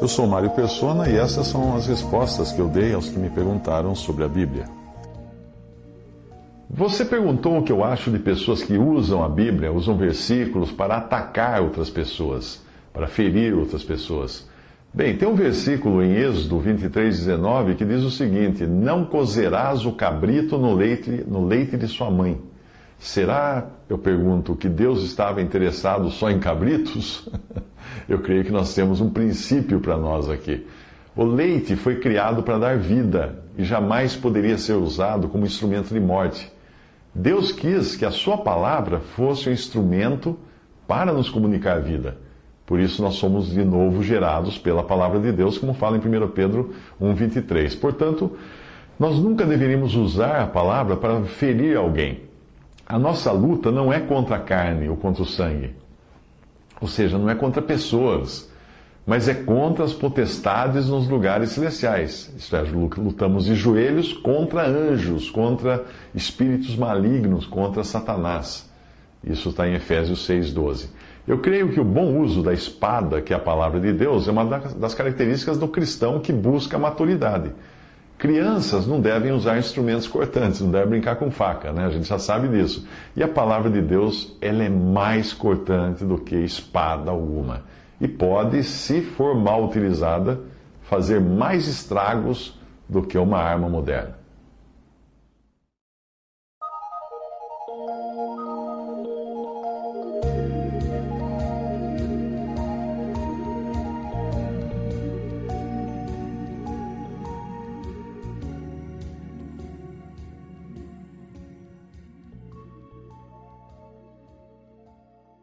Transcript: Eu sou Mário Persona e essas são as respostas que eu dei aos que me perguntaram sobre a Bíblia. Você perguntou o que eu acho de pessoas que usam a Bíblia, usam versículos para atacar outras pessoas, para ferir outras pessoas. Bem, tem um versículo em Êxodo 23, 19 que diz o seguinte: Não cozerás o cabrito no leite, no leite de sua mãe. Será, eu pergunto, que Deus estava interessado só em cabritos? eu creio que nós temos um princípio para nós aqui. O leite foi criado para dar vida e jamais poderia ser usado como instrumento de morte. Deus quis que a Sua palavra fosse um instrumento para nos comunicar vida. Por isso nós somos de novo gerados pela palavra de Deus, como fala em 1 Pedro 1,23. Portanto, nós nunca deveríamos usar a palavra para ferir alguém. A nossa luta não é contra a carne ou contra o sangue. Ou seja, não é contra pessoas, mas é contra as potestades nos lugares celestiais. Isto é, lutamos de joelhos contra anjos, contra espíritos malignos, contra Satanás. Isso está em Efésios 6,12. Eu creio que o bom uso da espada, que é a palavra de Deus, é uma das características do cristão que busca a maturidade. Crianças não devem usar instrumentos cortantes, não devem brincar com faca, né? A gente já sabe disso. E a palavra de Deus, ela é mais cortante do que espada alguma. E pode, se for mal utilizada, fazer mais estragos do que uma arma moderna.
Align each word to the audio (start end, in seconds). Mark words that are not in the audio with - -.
Eu 0.00 0.08
sou 0.08 0.26
Mário 0.26 0.50
Persona 0.50 1.08
e 1.08 1.16
essas 1.16 1.46
são 1.46 1.76
as 1.76 1.86
respostas 1.86 2.50
que 2.50 2.58
eu 2.58 2.68
dei 2.68 2.92
aos 2.92 3.08
que 3.08 3.18
me 3.18 3.30
perguntaram 3.30 3.94
sobre 3.94 4.24
a 4.24 4.28
Bíblia. 4.28 4.64
Você 6.68 7.04
perguntou 7.04 7.58
o 7.58 7.62
que 7.62 7.70
eu 7.70 7.84
acho 7.84 8.10
de 8.10 8.18
pessoas 8.18 8.62
que 8.62 8.76
usam 8.76 9.22
a 9.22 9.28
Bíblia, 9.28 9.72
usam 9.72 9.96
versículos 9.96 10.72
para 10.72 10.96
atacar 10.96 11.62
outras 11.62 11.90
pessoas, 11.90 12.60
para 12.92 13.06
ferir 13.06 13.54
outras 13.54 13.84
pessoas. 13.84 14.48
Bem, 14.92 15.16
tem 15.16 15.28
um 15.28 15.34
versículo 15.34 16.02
em 16.02 16.14
Êxodo 16.14 16.58
23, 16.58 17.18
19 17.18 17.76
que 17.76 17.84
diz 17.84 18.02
o 18.02 18.10
seguinte: 18.10 18.66
Não 18.66 19.04
cozerás 19.04 19.86
o 19.86 19.92
cabrito 19.92 20.58
no 20.58 20.74
leite, 20.74 21.24
no 21.28 21.46
leite 21.46 21.76
de 21.76 21.86
sua 21.86 22.10
mãe. 22.10 22.40
Será, 22.98 23.66
eu 23.88 23.96
pergunto, 23.96 24.56
que 24.56 24.68
Deus 24.68 25.02
estava 25.04 25.40
interessado 25.40 26.10
só 26.10 26.30
em 26.30 26.40
cabritos? 26.40 27.28
eu 28.08 28.18
creio 28.20 28.44
que 28.44 28.52
nós 28.52 28.74
temos 28.74 29.00
um 29.00 29.10
princípio 29.10 29.80
para 29.80 29.96
nós 29.96 30.28
aqui. 30.28 30.66
O 31.16 31.24
leite 31.24 31.76
foi 31.76 31.96
criado 31.96 32.42
para 32.42 32.58
dar 32.58 32.78
vida 32.78 33.42
e 33.58 33.64
jamais 33.64 34.16
poderia 34.16 34.56
ser 34.56 34.74
usado 34.74 35.28
como 35.28 35.44
instrumento 35.44 35.92
de 35.92 36.00
morte. 36.00 36.50
Deus 37.14 37.50
quis 37.50 37.96
que 37.96 38.04
a 38.04 38.10
Sua 38.10 38.38
palavra 38.38 39.00
fosse 39.00 39.48
um 39.48 39.52
instrumento 39.52 40.38
para 40.86 41.12
nos 41.12 41.28
comunicar 41.28 41.80
vida. 41.80 42.16
Por 42.64 42.78
isso 42.78 43.02
nós 43.02 43.14
somos 43.14 43.50
de 43.50 43.64
novo 43.64 44.02
gerados 44.02 44.56
pela 44.56 44.84
palavra 44.84 45.18
de 45.18 45.32
Deus, 45.32 45.58
como 45.58 45.74
fala 45.74 45.96
em 45.96 46.00
1 46.00 46.28
Pedro 46.28 46.72
1,23. 47.02 47.78
Portanto, 47.80 48.36
nós 48.96 49.18
nunca 49.18 49.44
deveríamos 49.44 49.96
usar 49.96 50.42
a 50.42 50.46
palavra 50.46 50.96
para 50.96 51.20
ferir 51.22 51.76
alguém. 51.76 52.20
A 52.86 52.98
nossa 52.98 53.32
luta 53.32 53.72
não 53.72 53.92
é 53.92 53.98
contra 53.98 54.36
a 54.36 54.40
carne 54.40 54.88
ou 54.88 54.96
contra 54.96 55.22
o 55.22 55.26
sangue. 55.26 55.74
Ou 56.80 56.88
seja, 56.88 57.18
não 57.18 57.28
é 57.28 57.34
contra 57.34 57.60
pessoas, 57.60 58.50
mas 59.06 59.28
é 59.28 59.34
contra 59.34 59.84
as 59.84 59.92
potestades 59.92 60.88
nos 60.88 61.08
lugares 61.08 61.50
celestiais. 61.50 62.32
Isto 62.36 62.56
é, 62.56 62.62
lutamos 62.62 63.44
de 63.44 63.54
joelhos 63.54 64.12
contra 64.12 64.66
anjos, 64.66 65.30
contra 65.30 65.84
espíritos 66.14 66.76
malignos, 66.76 67.46
contra 67.46 67.84
Satanás. 67.84 68.70
Isso 69.22 69.50
está 69.50 69.68
em 69.68 69.74
Efésios 69.74 70.26
6,12. 70.26 70.88
Eu 71.28 71.38
creio 71.38 71.68
que 71.68 71.78
o 71.78 71.84
bom 71.84 72.18
uso 72.18 72.42
da 72.42 72.52
espada, 72.52 73.20
que 73.20 73.32
é 73.32 73.36
a 73.36 73.40
palavra 73.40 73.78
de 73.78 73.92
Deus, 73.92 74.26
é 74.26 74.30
uma 74.30 74.44
das 74.44 74.94
características 74.94 75.58
do 75.58 75.68
cristão 75.68 76.18
que 76.18 76.32
busca 76.32 76.76
a 76.76 76.80
maturidade. 76.80 77.52
Crianças 78.20 78.86
não 78.86 79.00
devem 79.00 79.32
usar 79.32 79.58
instrumentos 79.58 80.06
cortantes, 80.06 80.60
não 80.60 80.70
devem 80.70 80.90
brincar 80.90 81.16
com 81.16 81.30
faca, 81.30 81.72
né? 81.72 81.86
A 81.86 81.88
gente 81.88 82.06
já 82.06 82.18
sabe 82.18 82.48
disso. 82.48 82.86
E 83.16 83.22
a 83.22 83.28
palavra 83.28 83.70
de 83.70 83.80
Deus, 83.80 84.36
ela 84.42 84.62
é 84.62 84.68
mais 84.68 85.32
cortante 85.32 86.04
do 86.04 86.18
que 86.18 86.36
espada 86.36 87.10
alguma. 87.10 87.62
E 87.98 88.06
pode, 88.06 88.62
se 88.62 89.00
for 89.00 89.34
mal 89.34 89.64
utilizada, 89.64 90.38
fazer 90.82 91.18
mais 91.18 91.66
estragos 91.66 92.60
do 92.86 93.02
que 93.02 93.16
uma 93.16 93.38
arma 93.38 93.70
moderna. 93.70 94.20